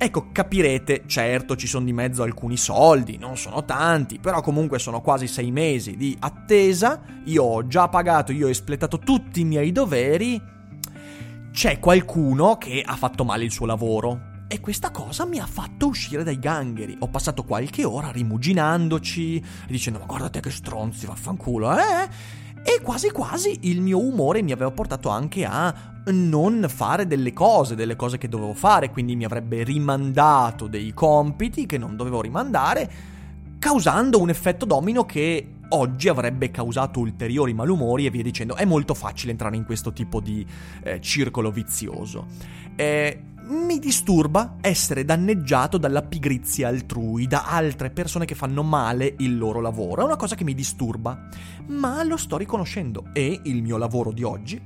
Ecco, 0.03 0.29
capirete, 0.31 1.03
certo 1.05 1.55
ci 1.55 1.67
sono 1.67 1.85
di 1.85 1.93
mezzo 1.93 2.23
alcuni 2.23 2.57
soldi, 2.57 3.17
non 3.17 3.37
sono 3.37 3.63
tanti, 3.65 4.17
però 4.17 4.41
comunque 4.41 4.79
sono 4.79 4.99
quasi 4.99 5.27
sei 5.27 5.51
mesi 5.51 5.95
di 5.95 6.17
attesa, 6.19 7.03
io 7.25 7.43
ho 7.43 7.67
già 7.67 7.87
pagato, 7.87 8.31
io 8.31 8.47
ho 8.47 8.49
espletato 8.49 8.97
tutti 8.97 9.41
i 9.41 9.45
miei 9.45 9.71
doveri 9.71 10.41
c'è 11.51 11.79
qualcuno 11.79 12.57
che 12.57 12.81
ha 12.85 12.95
fatto 12.95 13.23
male 13.23 13.43
il 13.43 13.51
suo 13.51 13.65
lavoro. 13.65 14.29
E 14.47 14.59
questa 14.59 14.91
cosa 14.91 15.25
mi 15.25 15.39
ha 15.39 15.45
fatto 15.45 15.87
uscire 15.87 16.23
dai 16.23 16.39
gangheri. 16.39 16.97
Ho 16.99 17.07
passato 17.07 17.43
qualche 17.43 17.85
ora 17.85 18.11
rimuginandoci, 18.11 19.41
dicendo 19.67 19.99
ma 19.99 20.05
guardate 20.05 20.41
che 20.41 20.51
stronzi, 20.51 21.05
vaffanculo, 21.05 21.77
eh? 21.77 22.09
E 22.63 22.81
quasi 22.81 23.11
quasi 23.11 23.59
il 23.61 23.81
mio 23.81 23.99
umore 23.99 24.41
mi 24.41 24.51
aveva 24.51 24.71
portato 24.71 25.09
anche 25.09 25.45
a 25.45 25.73
non 26.07 26.65
fare 26.67 27.07
delle 27.07 27.33
cose, 27.33 27.75
delle 27.75 27.95
cose 27.95 28.17
che 28.17 28.27
dovevo 28.27 28.53
fare, 28.53 28.91
quindi 28.91 29.15
mi 29.15 29.25
avrebbe 29.25 29.63
rimandato 29.63 30.67
dei 30.67 30.93
compiti 30.93 31.65
che 31.65 31.77
non 31.77 31.95
dovevo 31.95 32.21
rimandare, 32.21 32.91
causando 33.57 34.19
un 34.19 34.29
effetto 34.29 34.65
domino 34.65 35.05
che 35.05 35.47
oggi 35.71 36.07
avrebbe 36.07 36.51
causato 36.51 36.99
ulteriori 36.99 37.53
malumori 37.53 38.05
e 38.05 38.09
via 38.09 38.23
dicendo. 38.23 38.55
È 38.55 38.65
molto 38.65 38.93
facile 38.93 39.31
entrare 39.31 39.55
in 39.55 39.65
questo 39.65 39.93
tipo 39.93 40.19
di 40.19 40.45
eh, 40.83 40.99
circolo 41.01 41.51
vizioso. 41.51 42.27
Eh, 42.75 43.23
mi 43.43 43.79
disturba 43.79 44.57
essere 44.61 45.03
danneggiato 45.03 45.77
dalla 45.77 46.03
pigrizia 46.03 46.69
altrui, 46.69 47.27
da 47.27 47.45
altre 47.45 47.89
persone 47.89 48.25
che 48.25 48.35
fanno 48.35 48.63
male 48.63 49.15
il 49.17 49.37
loro 49.37 49.59
lavoro. 49.59 50.01
È 50.01 50.05
una 50.05 50.15
cosa 50.15 50.35
che 50.35 50.43
mi 50.43 50.53
disturba, 50.53 51.27
ma 51.67 52.03
lo 52.03 52.17
sto 52.17 52.37
riconoscendo 52.37 53.05
e 53.13 53.41
il 53.43 53.61
mio 53.61 53.77
lavoro 53.77 54.11
di 54.11 54.23
oggi, 54.23 54.61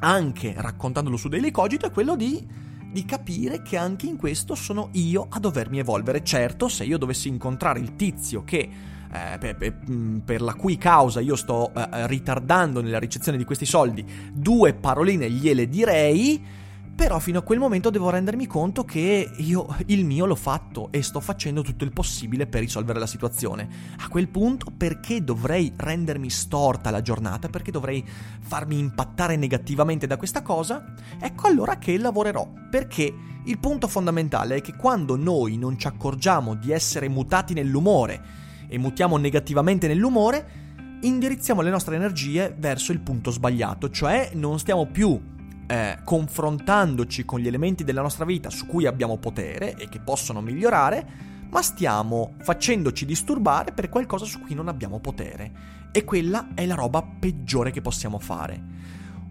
anche 0.00 0.54
raccontandolo 0.56 1.16
su 1.16 1.28
Daily 1.28 1.50
Cogito, 1.50 1.86
è 1.86 1.90
quello 1.90 2.16
di 2.16 2.66
di 2.90 3.04
capire 3.04 3.60
che 3.60 3.76
anche 3.76 4.06
in 4.06 4.16
questo 4.16 4.54
sono 4.54 4.88
io 4.92 5.26
a 5.28 5.38
dovermi 5.38 5.78
evolvere. 5.78 6.24
Certo, 6.24 6.68
se 6.68 6.84
io 6.84 6.96
dovessi 6.96 7.28
incontrare 7.28 7.80
il 7.80 7.96
tizio 7.96 8.44
che 8.44 8.68
eh, 9.12 9.38
per, 9.38 9.56
per, 9.56 9.78
mm, 9.90 10.18
per, 10.18 10.40
la 10.40 10.54
cui 10.54 10.76
causa 10.76 11.20
io 11.20 11.36
sto 11.36 11.72
eh, 11.74 12.06
ritardando 12.06 12.80
nella 12.80 12.98
ricezione 12.98 13.38
di 13.38 13.44
questi 13.44 13.64
soldi, 13.66 14.04
due 14.32 14.74
paroline 14.74 15.30
gliele 15.30 15.68
direi. 15.68 16.56
Però 16.98 17.20
fino 17.20 17.38
a 17.38 17.42
quel 17.42 17.60
momento 17.60 17.90
devo 17.90 18.10
rendermi 18.10 18.48
conto 18.48 18.84
che 18.84 19.30
io 19.36 19.76
il 19.86 20.04
mio 20.04 20.26
l'ho 20.26 20.34
fatto 20.34 20.88
e 20.90 21.00
sto 21.00 21.20
facendo 21.20 21.62
tutto 21.62 21.84
il 21.84 21.92
possibile 21.92 22.48
per 22.48 22.60
risolvere 22.60 22.98
la 22.98 23.06
situazione. 23.06 23.68
A 23.98 24.08
quel 24.08 24.26
punto 24.26 24.72
perché 24.76 25.22
dovrei 25.22 25.72
rendermi 25.76 26.28
storta 26.28 26.90
la 26.90 27.00
giornata? 27.00 27.48
Perché 27.48 27.70
dovrei 27.70 28.04
farmi 28.40 28.80
impattare 28.80 29.36
negativamente 29.36 30.08
da 30.08 30.16
questa 30.16 30.42
cosa? 30.42 30.92
Ecco 31.20 31.46
allora 31.46 31.78
che 31.78 31.96
lavorerò. 31.98 32.50
Perché 32.68 33.14
il 33.44 33.58
punto 33.60 33.86
fondamentale 33.86 34.56
è 34.56 34.60
che 34.60 34.74
quando 34.74 35.14
noi 35.16 35.56
non 35.56 35.78
ci 35.78 35.86
accorgiamo 35.86 36.54
di 36.54 36.72
essere 36.72 37.08
mutati 37.08 37.54
nell'umore, 37.54 38.47
e 38.68 38.78
mutiamo 38.78 39.16
negativamente 39.16 39.88
nell'umore, 39.88 40.66
indirizziamo 41.00 41.60
le 41.60 41.70
nostre 41.70 41.96
energie 41.96 42.54
verso 42.56 42.92
il 42.92 43.00
punto 43.00 43.30
sbagliato, 43.30 43.90
cioè 43.90 44.30
non 44.34 44.58
stiamo 44.58 44.86
più 44.86 45.20
eh, 45.66 45.98
confrontandoci 46.02 47.24
con 47.24 47.40
gli 47.40 47.46
elementi 47.46 47.84
della 47.84 48.02
nostra 48.02 48.24
vita 48.24 48.50
su 48.50 48.66
cui 48.66 48.86
abbiamo 48.86 49.18
potere 49.18 49.74
e 49.76 49.88
che 49.88 50.00
possono 50.00 50.40
migliorare, 50.40 51.06
ma 51.50 51.62
stiamo 51.62 52.34
facendoci 52.40 53.06
disturbare 53.06 53.72
per 53.72 53.88
qualcosa 53.88 54.24
su 54.24 54.40
cui 54.40 54.54
non 54.54 54.68
abbiamo 54.68 54.98
potere. 54.98 55.76
E 55.92 56.04
quella 56.04 56.48
è 56.54 56.66
la 56.66 56.74
roba 56.74 57.02
peggiore 57.02 57.70
che 57.70 57.80
possiamo 57.80 58.18
fare. 58.18 58.62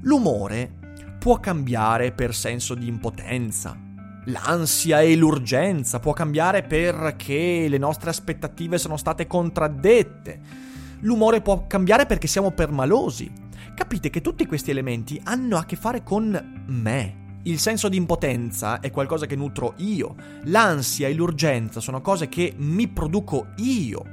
L'umore 0.01 0.71
può 1.19 1.39
cambiare 1.39 2.11
per 2.11 2.33
senso 2.33 2.73
di 2.75 2.87
impotenza, 2.87 3.77
L'ansia 4.29 4.99
e 4.99 5.15
l'urgenza 5.15 5.99
può 5.99 6.11
cambiare 6.11 6.61
perché 6.63 7.67
le 7.69 7.77
nostre 7.77 8.09
aspettative 8.09 8.77
sono 8.77 8.97
state 8.97 9.25
contraddette. 9.25 10.39
L'umore 11.01 11.39
può 11.39 11.65
cambiare 11.65 12.05
perché 12.05 12.27
siamo 12.27 12.51
permalosi. 12.51 13.31
Capite 13.73 14.09
che 14.09 14.19
tutti 14.19 14.45
questi 14.45 14.71
elementi 14.71 15.19
hanno 15.23 15.57
a 15.57 15.63
che 15.63 15.77
fare 15.77 16.03
con 16.03 16.63
me. 16.65 17.25
Il 17.43 17.57
senso 17.59 17.87
di 17.87 17.95
impotenza 17.95 18.81
è 18.81 18.91
qualcosa 18.91 19.25
che 19.27 19.37
nutro 19.37 19.75
io. 19.77 20.15
L'ansia 20.45 21.07
e 21.07 21.13
l'urgenza 21.13 21.79
sono 21.79 22.01
cose 22.01 22.27
che 22.27 22.53
mi 22.57 22.89
produco 22.89 23.51
io. 23.57 24.03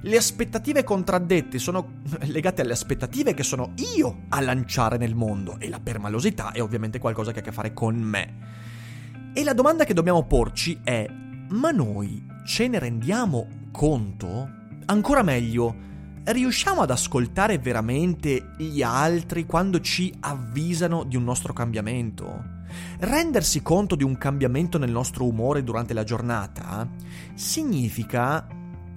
Le 0.00 0.16
aspettative 0.16 0.82
contraddette 0.82 1.58
sono 1.58 2.00
legate 2.24 2.62
alle 2.62 2.72
aspettative 2.72 3.34
che 3.34 3.42
sono 3.42 3.74
io 3.96 4.20
a 4.30 4.40
lanciare 4.40 4.96
nel 4.96 5.14
mondo 5.14 5.56
e 5.58 5.68
la 5.68 5.80
permalosità 5.80 6.52
è 6.52 6.62
ovviamente 6.62 6.98
qualcosa 6.98 7.32
che 7.32 7.40
ha 7.40 7.42
a 7.42 7.44
che 7.44 7.52
fare 7.52 7.74
con 7.74 7.96
me. 7.96 8.67
E 9.32 9.44
la 9.44 9.52
domanda 9.52 9.84
che 9.84 9.94
dobbiamo 9.94 10.24
porci 10.24 10.80
è, 10.82 11.06
ma 11.50 11.70
noi 11.70 12.26
ce 12.44 12.66
ne 12.66 12.78
rendiamo 12.78 13.46
conto? 13.70 14.50
Ancora 14.86 15.22
meglio, 15.22 15.74
riusciamo 16.24 16.80
ad 16.80 16.90
ascoltare 16.90 17.58
veramente 17.58 18.50
gli 18.56 18.82
altri 18.82 19.46
quando 19.46 19.80
ci 19.80 20.12
avvisano 20.20 21.04
di 21.04 21.16
un 21.16 21.24
nostro 21.24 21.52
cambiamento? 21.52 22.56
Rendersi 22.98 23.62
conto 23.62 23.94
di 23.94 24.04
un 24.04 24.18
cambiamento 24.18 24.78
nel 24.78 24.90
nostro 24.90 25.24
umore 25.24 25.62
durante 25.62 25.94
la 25.94 26.04
giornata 26.04 26.88
significa 27.34 28.46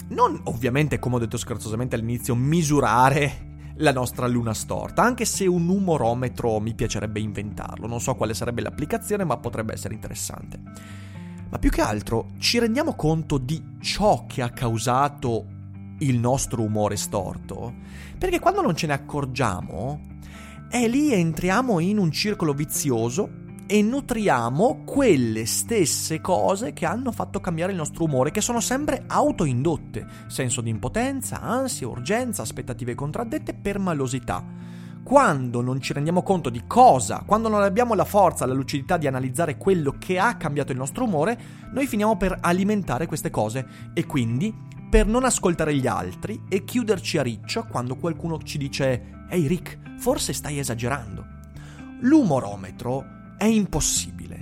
non 0.10 0.42
ovviamente, 0.46 1.00
come 1.00 1.16
ho 1.16 1.20
detto 1.20 1.38
scherzosamente 1.38 1.96
all'inizio, 1.96 2.36
misurare 2.36 3.51
la 3.82 3.92
nostra 3.92 4.28
luna 4.28 4.54
storta, 4.54 5.04
anche 5.04 5.26
se 5.26 5.46
un 5.48 5.66
numorometro 5.66 6.60
mi 6.60 6.74
piacerebbe 6.74 7.20
inventarlo. 7.20 7.88
Non 7.88 8.00
so 8.00 8.16
quale 8.16 8.34
sarebbe 8.34 8.62
l'applicazione, 8.62 9.24
ma 9.24 9.38
potrebbe 9.38 9.74
essere 9.74 9.94
interessante. 9.94 10.60
Ma 11.50 11.58
più 11.58 11.70
che 11.70 11.82
altro 11.82 12.30
ci 12.38 12.60
rendiamo 12.60 12.94
conto 12.94 13.38
di 13.38 13.62
ciò 13.82 14.26
che 14.28 14.42
ha 14.42 14.52
causato 14.52 15.46
il 16.00 16.18
nostro 16.18 16.62
umore 16.62 16.96
storto? 16.96 17.74
Perché 18.18 18.40
quando 18.40 18.62
non 18.62 18.76
ce 18.76 18.88
ne 18.88 18.94
accorgiamo, 18.94 20.00
è 20.70 20.88
lì 20.88 21.12
entriamo 21.12 21.80
in 21.80 21.98
un 21.98 22.12
circolo 22.12 22.54
vizioso 22.54 23.41
e 23.72 23.82
nutriamo 23.82 24.82
quelle 24.84 25.46
stesse 25.46 26.20
cose 26.20 26.74
che 26.74 26.86
hanno 26.86 27.14
fatto 27.14 27.40
cambiare 27.40 27.72
il 27.72 27.78
nostro 27.78 28.04
umore, 28.04 28.30
che 28.30 28.42
sono 28.42 28.60
sempre 28.60 29.06
autoindotte. 29.08 30.06
Senso 30.28 30.60
di 30.60 30.70
impotenza, 30.70 31.40
ansia, 31.40 31.88
urgenza, 31.88 32.42
aspettative 32.42 32.96
contraddette, 32.96 33.54
permalosità. 33.54 34.44
Quando 35.02 35.62
non 35.62 35.80
ci 35.80 35.94
rendiamo 35.94 36.22
conto 36.22 36.50
di 36.50 36.64
cosa, 36.68 37.24
quando 37.26 37.48
non 37.48 37.64
abbiamo 37.64 37.94
la 37.94 38.04
forza, 38.04 38.46
la 38.46 38.54
lucidità 38.54 38.98
di 38.98 39.08
analizzare 39.08 39.56
quello 39.56 39.96
che 39.98 40.20
ha 40.20 40.36
cambiato 40.36 40.74
il 40.74 40.78
nostro 40.78 41.06
umore, 41.06 41.40
noi 41.72 41.88
finiamo 41.88 42.18
per 42.18 42.40
alimentare 42.42 43.06
queste 43.06 43.30
cose 43.30 43.66
e 43.94 44.06
quindi 44.06 44.54
per 44.90 45.08
non 45.08 45.24
ascoltare 45.24 45.74
gli 45.74 45.88
altri 45.88 46.44
e 46.50 46.66
chiuderci 46.66 47.20
a 47.20 47.24
riccio 47.24 47.66
quando 47.68 47.96
qualcuno 47.96 48.38
ci 48.40 48.58
dice 48.58 49.24
Ehi 49.30 49.48
Rick, 49.48 49.98
forse 49.98 50.34
stai 50.34 50.60
esagerando. 50.60 51.24
L'umorometro 52.02 53.20
è 53.42 53.46
impossibile, 53.46 54.40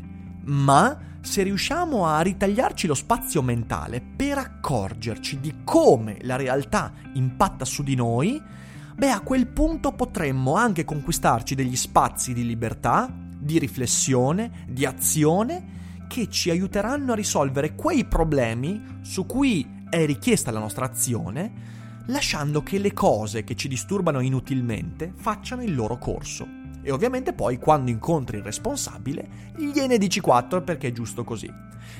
ma 0.47 0.99
se 1.21 1.41
riusciamo 1.43 2.05
a 2.05 2.19
ritagliarci 2.19 2.85
lo 2.85 2.93
spazio 2.93 3.41
mentale 3.41 4.01
per 4.01 4.37
accorgerci 4.37 5.39
di 5.39 5.61
come 5.63 6.17
la 6.23 6.35
realtà 6.35 6.91
impatta 7.13 7.63
su 7.63 7.81
di 7.81 7.95
noi, 7.95 8.41
beh 8.97 9.09
a 9.09 9.21
quel 9.21 9.47
punto 9.47 9.93
potremmo 9.93 10.55
anche 10.55 10.83
conquistarci 10.83 11.55
degli 11.55 11.77
spazi 11.77 12.33
di 12.33 12.45
libertà, 12.45 13.09
di 13.09 13.57
riflessione, 13.57 14.65
di 14.67 14.85
azione 14.85 15.77
che 16.09 16.27
ci 16.27 16.49
aiuteranno 16.49 17.13
a 17.13 17.15
risolvere 17.15 17.75
quei 17.75 18.03
problemi 18.03 18.99
su 18.99 19.25
cui 19.25 19.65
è 19.89 20.05
richiesta 20.05 20.51
la 20.51 20.59
nostra 20.59 20.83
azione, 20.83 21.53
lasciando 22.07 22.63
che 22.63 22.77
le 22.77 22.91
cose 22.91 23.45
che 23.45 23.55
ci 23.55 23.69
disturbano 23.69 24.19
inutilmente 24.19 25.13
facciano 25.15 25.63
il 25.63 25.73
loro 25.73 25.97
corso. 25.97 26.58
E 26.81 26.91
ovviamente 26.91 27.33
poi 27.33 27.57
quando 27.57 27.91
incontri 27.91 28.37
il 28.37 28.43
responsabile 28.43 29.27
gliene 29.55 29.97
dici 29.97 30.19
4 30.19 30.61
perché 30.63 30.87
è 30.87 30.91
giusto 30.91 31.23
così. 31.23 31.51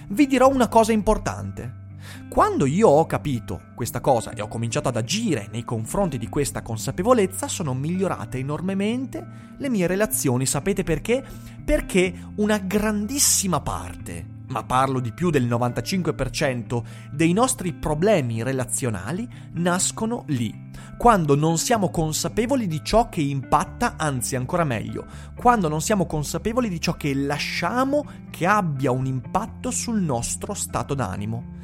Vi 0.09 0.27
dirò 0.27 0.50
una 0.50 0.67
cosa 0.67 0.91
importante. 0.91 1.88
Quando 2.29 2.65
io 2.65 2.88
ho 2.88 3.05
capito 3.05 3.62
questa 3.75 4.00
cosa 4.00 4.31
e 4.31 4.41
ho 4.41 4.48
cominciato 4.48 4.88
ad 4.88 4.95
agire 4.95 5.50
nei 5.51 5.65
confronti 5.65 6.17
di 6.17 6.29
questa 6.29 6.62
consapevolezza, 6.62 7.48
sono 7.48 7.74
migliorate 7.74 8.38
enormemente 8.38 9.25
le 9.57 9.69
mie 9.69 9.86
relazioni. 9.86 10.45
Sapete 10.45 10.83
perché? 10.83 11.24
Perché 11.63 12.13
una 12.36 12.57
grandissima 12.57 13.59
parte 13.59 14.38
ma 14.49 14.63
parlo 14.63 14.99
di 14.99 15.11
più 15.11 15.29
del 15.29 15.47
95% 15.47 16.83
dei 17.11 17.33
nostri 17.33 17.73
problemi 17.73 18.43
relazionali 18.43 19.27
nascono 19.53 20.23
lì, 20.27 20.53
quando 20.97 21.35
non 21.35 21.57
siamo 21.57 21.89
consapevoli 21.89 22.67
di 22.67 22.81
ciò 22.83 23.09
che 23.09 23.21
impatta, 23.21 23.95
anzi 23.97 24.35
ancora 24.35 24.63
meglio, 24.63 25.05
quando 25.35 25.67
non 25.67 25.81
siamo 25.81 26.05
consapevoli 26.05 26.69
di 26.69 26.81
ciò 26.81 26.93
che 26.93 27.13
lasciamo 27.13 28.05
che 28.29 28.45
abbia 28.45 28.91
un 28.91 29.05
impatto 29.05 29.71
sul 29.71 30.01
nostro 30.01 30.53
stato 30.53 30.93
d'animo 30.93 31.57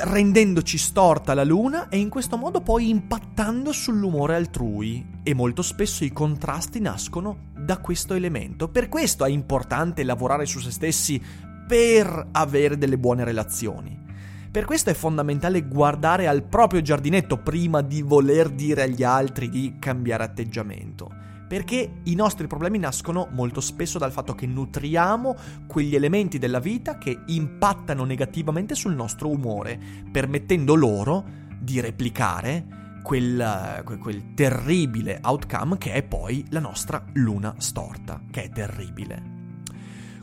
rendendoci 0.00 0.76
storta 0.76 1.34
la 1.34 1.44
luna 1.44 1.88
e 1.88 1.98
in 1.98 2.08
questo 2.08 2.36
modo 2.36 2.60
poi 2.60 2.88
impattando 2.88 3.72
sull'umore 3.72 4.34
altrui 4.34 5.20
e 5.22 5.34
molto 5.34 5.62
spesso 5.62 6.04
i 6.04 6.12
contrasti 6.12 6.80
nascono 6.80 7.46
da 7.56 7.78
questo 7.78 8.14
elemento. 8.14 8.68
Per 8.68 8.88
questo 8.88 9.24
è 9.24 9.30
importante 9.30 10.02
lavorare 10.04 10.46
su 10.46 10.58
se 10.58 10.70
stessi 10.70 11.20
per 11.68 12.28
avere 12.32 12.78
delle 12.78 12.96
buone 12.96 13.24
relazioni. 13.24 14.06
Per 14.50 14.64
questo 14.64 14.88
è 14.88 14.94
fondamentale 14.94 15.68
guardare 15.68 16.26
al 16.26 16.42
proprio 16.42 16.80
giardinetto 16.80 17.36
prima 17.36 17.82
di 17.82 18.00
voler 18.00 18.48
dire 18.48 18.84
agli 18.84 19.02
altri 19.02 19.50
di 19.50 19.76
cambiare 19.78 20.24
atteggiamento. 20.24 21.14
Perché 21.46 22.00
i 22.04 22.14
nostri 22.14 22.46
problemi 22.46 22.78
nascono 22.78 23.28
molto 23.32 23.60
spesso 23.60 23.98
dal 23.98 24.12
fatto 24.12 24.34
che 24.34 24.46
nutriamo 24.46 25.36
quegli 25.66 25.94
elementi 25.94 26.38
della 26.38 26.58
vita 26.58 26.96
che 26.96 27.20
impattano 27.26 28.04
negativamente 28.04 28.74
sul 28.74 28.94
nostro 28.94 29.28
umore, 29.28 29.78
permettendo 30.10 30.74
loro 30.74 31.24
di 31.60 31.80
replicare 31.80 33.00
quel, 33.02 33.82
quel, 34.00 34.34
terribile 34.34 35.18
outcome 35.22 35.76
che 35.76 35.92
è 35.92 36.02
poi 36.02 36.44
la 36.48 36.60
nostra 36.60 37.04
luna 37.14 37.54
storta, 37.58 38.22
che 38.30 38.44
è 38.44 38.48
terribile. 38.50 39.37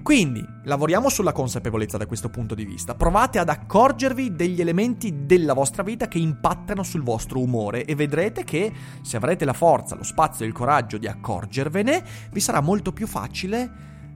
Quindi 0.06 0.48
lavoriamo 0.66 1.10
sulla 1.10 1.32
consapevolezza 1.32 1.98
da 1.98 2.06
questo 2.06 2.30
punto 2.30 2.54
di 2.54 2.64
vista. 2.64 2.94
Provate 2.94 3.40
ad 3.40 3.50
accorgervi 3.50 4.36
degli 4.36 4.62
elementi 4.62 5.26
della 5.26 5.54
vostra 5.54 5.82
vita 5.82 6.08
che 6.08 6.20
impattano 6.20 6.84
sul 6.84 7.02
vostro 7.02 7.40
umore 7.40 7.86
e 7.86 7.96
vedrete 7.96 8.44
che 8.44 8.72
se 9.02 9.18
avrete 9.18 9.46
la 9.46 9.54
forza, 9.54 9.96
lo 9.96 10.04
spazio 10.04 10.46
e 10.46 10.48
il 10.48 10.54
coraggio 10.54 11.00
di 11.00 11.08
accorgervene, 11.08 12.04
vi 12.32 12.40
sarà 12.40 12.62
molto 12.62 12.94
più 12.94 13.08
facile 13.08 13.72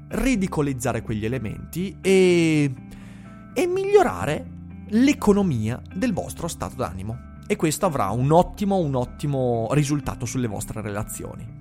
ridicolizzare 0.09 1.01
quegli 1.01 1.25
elementi 1.25 1.97
e, 2.01 2.71
e 3.51 3.65
migliorare 3.65 4.45
l'economia 4.89 5.81
del 5.91 6.13
vostro 6.13 6.47
stato 6.47 6.75
d'animo. 6.75 7.37
E 7.47 7.55
questo 7.55 7.87
avrà 7.87 8.09
un 8.09 8.31
ottimo, 8.31 8.77
un 8.77 8.93
ottimo 8.93 9.67
risultato 9.71 10.27
sulle 10.27 10.45
vostre 10.45 10.81
relazioni. 10.81 11.58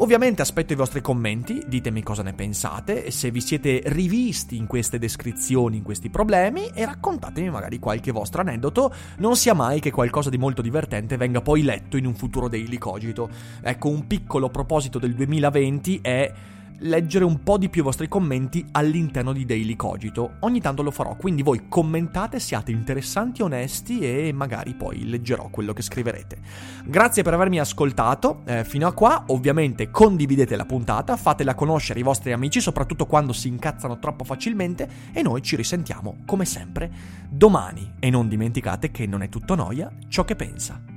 Ovviamente 0.00 0.42
aspetto 0.42 0.72
i 0.72 0.76
vostri 0.76 1.00
commenti, 1.00 1.64
ditemi 1.66 2.04
cosa 2.04 2.22
ne 2.22 2.32
pensate, 2.32 3.10
se 3.10 3.32
vi 3.32 3.40
siete 3.40 3.82
rivisti 3.86 4.56
in 4.56 4.68
queste 4.68 4.96
descrizioni, 4.96 5.78
in 5.78 5.82
questi 5.82 6.08
problemi 6.08 6.68
e 6.72 6.84
raccontatemi 6.84 7.50
magari 7.50 7.80
qualche 7.80 8.12
vostro 8.12 8.42
aneddoto, 8.42 8.94
non 9.16 9.34
sia 9.34 9.54
mai 9.54 9.80
che 9.80 9.90
qualcosa 9.90 10.30
di 10.30 10.38
molto 10.38 10.62
divertente 10.62 11.16
venga 11.16 11.40
poi 11.40 11.62
letto 11.62 11.96
in 11.96 12.06
un 12.06 12.14
futuro 12.14 12.46
Daily 12.46 12.78
Cogito. 12.78 13.28
Ecco, 13.60 13.88
un 13.88 14.06
piccolo 14.06 14.50
proposito 14.50 15.00
del 15.00 15.14
2020 15.14 15.98
è 16.00 16.32
leggere 16.80 17.24
un 17.24 17.42
po' 17.42 17.58
di 17.58 17.68
più 17.68 17.80
i 17.80 17.84
vostri 17.84 18.08
commenti 18.08 18.64
all'interno 18.72 19.32
di 19.32 19.44
Daily 19.44 19.76
Cogito. 19.76 20.36
Ogni 20.40 20.60
tanto 20.60 20.82
lo 20.82 20.90
farò, 20.90 21.16
quindi 21.16 21.42
voi 21.42 21.68
commentate, 21.68 22.38
siate 22.38 22.70
interessanti, 22.70 23.42
onesti 23.42 24.00
e 24.00 24.32
magari 24.32 24.74
poi 24.74 25.08
leggerò 25.08 25.48
quello 25.48 25.72
che 25.72 25.82
scriverete. 25.82 26.38
Grazie 26.84 27.22
per 27.22 27.34
avermi 27.34 27.58
ascoltato 27.58 28.42
eh, 28.44 28.64
fino 28.64 28.86
a 28.86 28.92
qua, 28.92 29.24
ovviamente 29.28 29.90
condividete 29.90 30.56
la 30.56 30.64
puntata, 30.64 31.16
fatela 31.16 31.54
conoscere 31.54 31.98
ai 31.98 32.04
vostri 32.04 32.32
amici, 32.32 32.60
soprattutto 32.60 33.06
quando 33.06 33.32
si 33.32 33.48
incazzano 33.48 33.98
troppo 33.98 34.24
facilmente 34.24 34.88
e 35.12 35.22
noi 35.22 35.42
ci 35.42 35.56
risentiamo 35.56 36.18
come 36.26 36.44
sempre 36.44 36.90
domani 37.28 37.94
e 37.98 38.10
non 38.10 38.28
dimenticate 38.28 38.90
che 38.90 39.06
non 39.06 39.22
è 39.22 39.28
tutto 39.28 39.54
noia 39.54 39.90
ciò 40.08 40.24
che 40.24 40.36
pensa. 40.36 40.87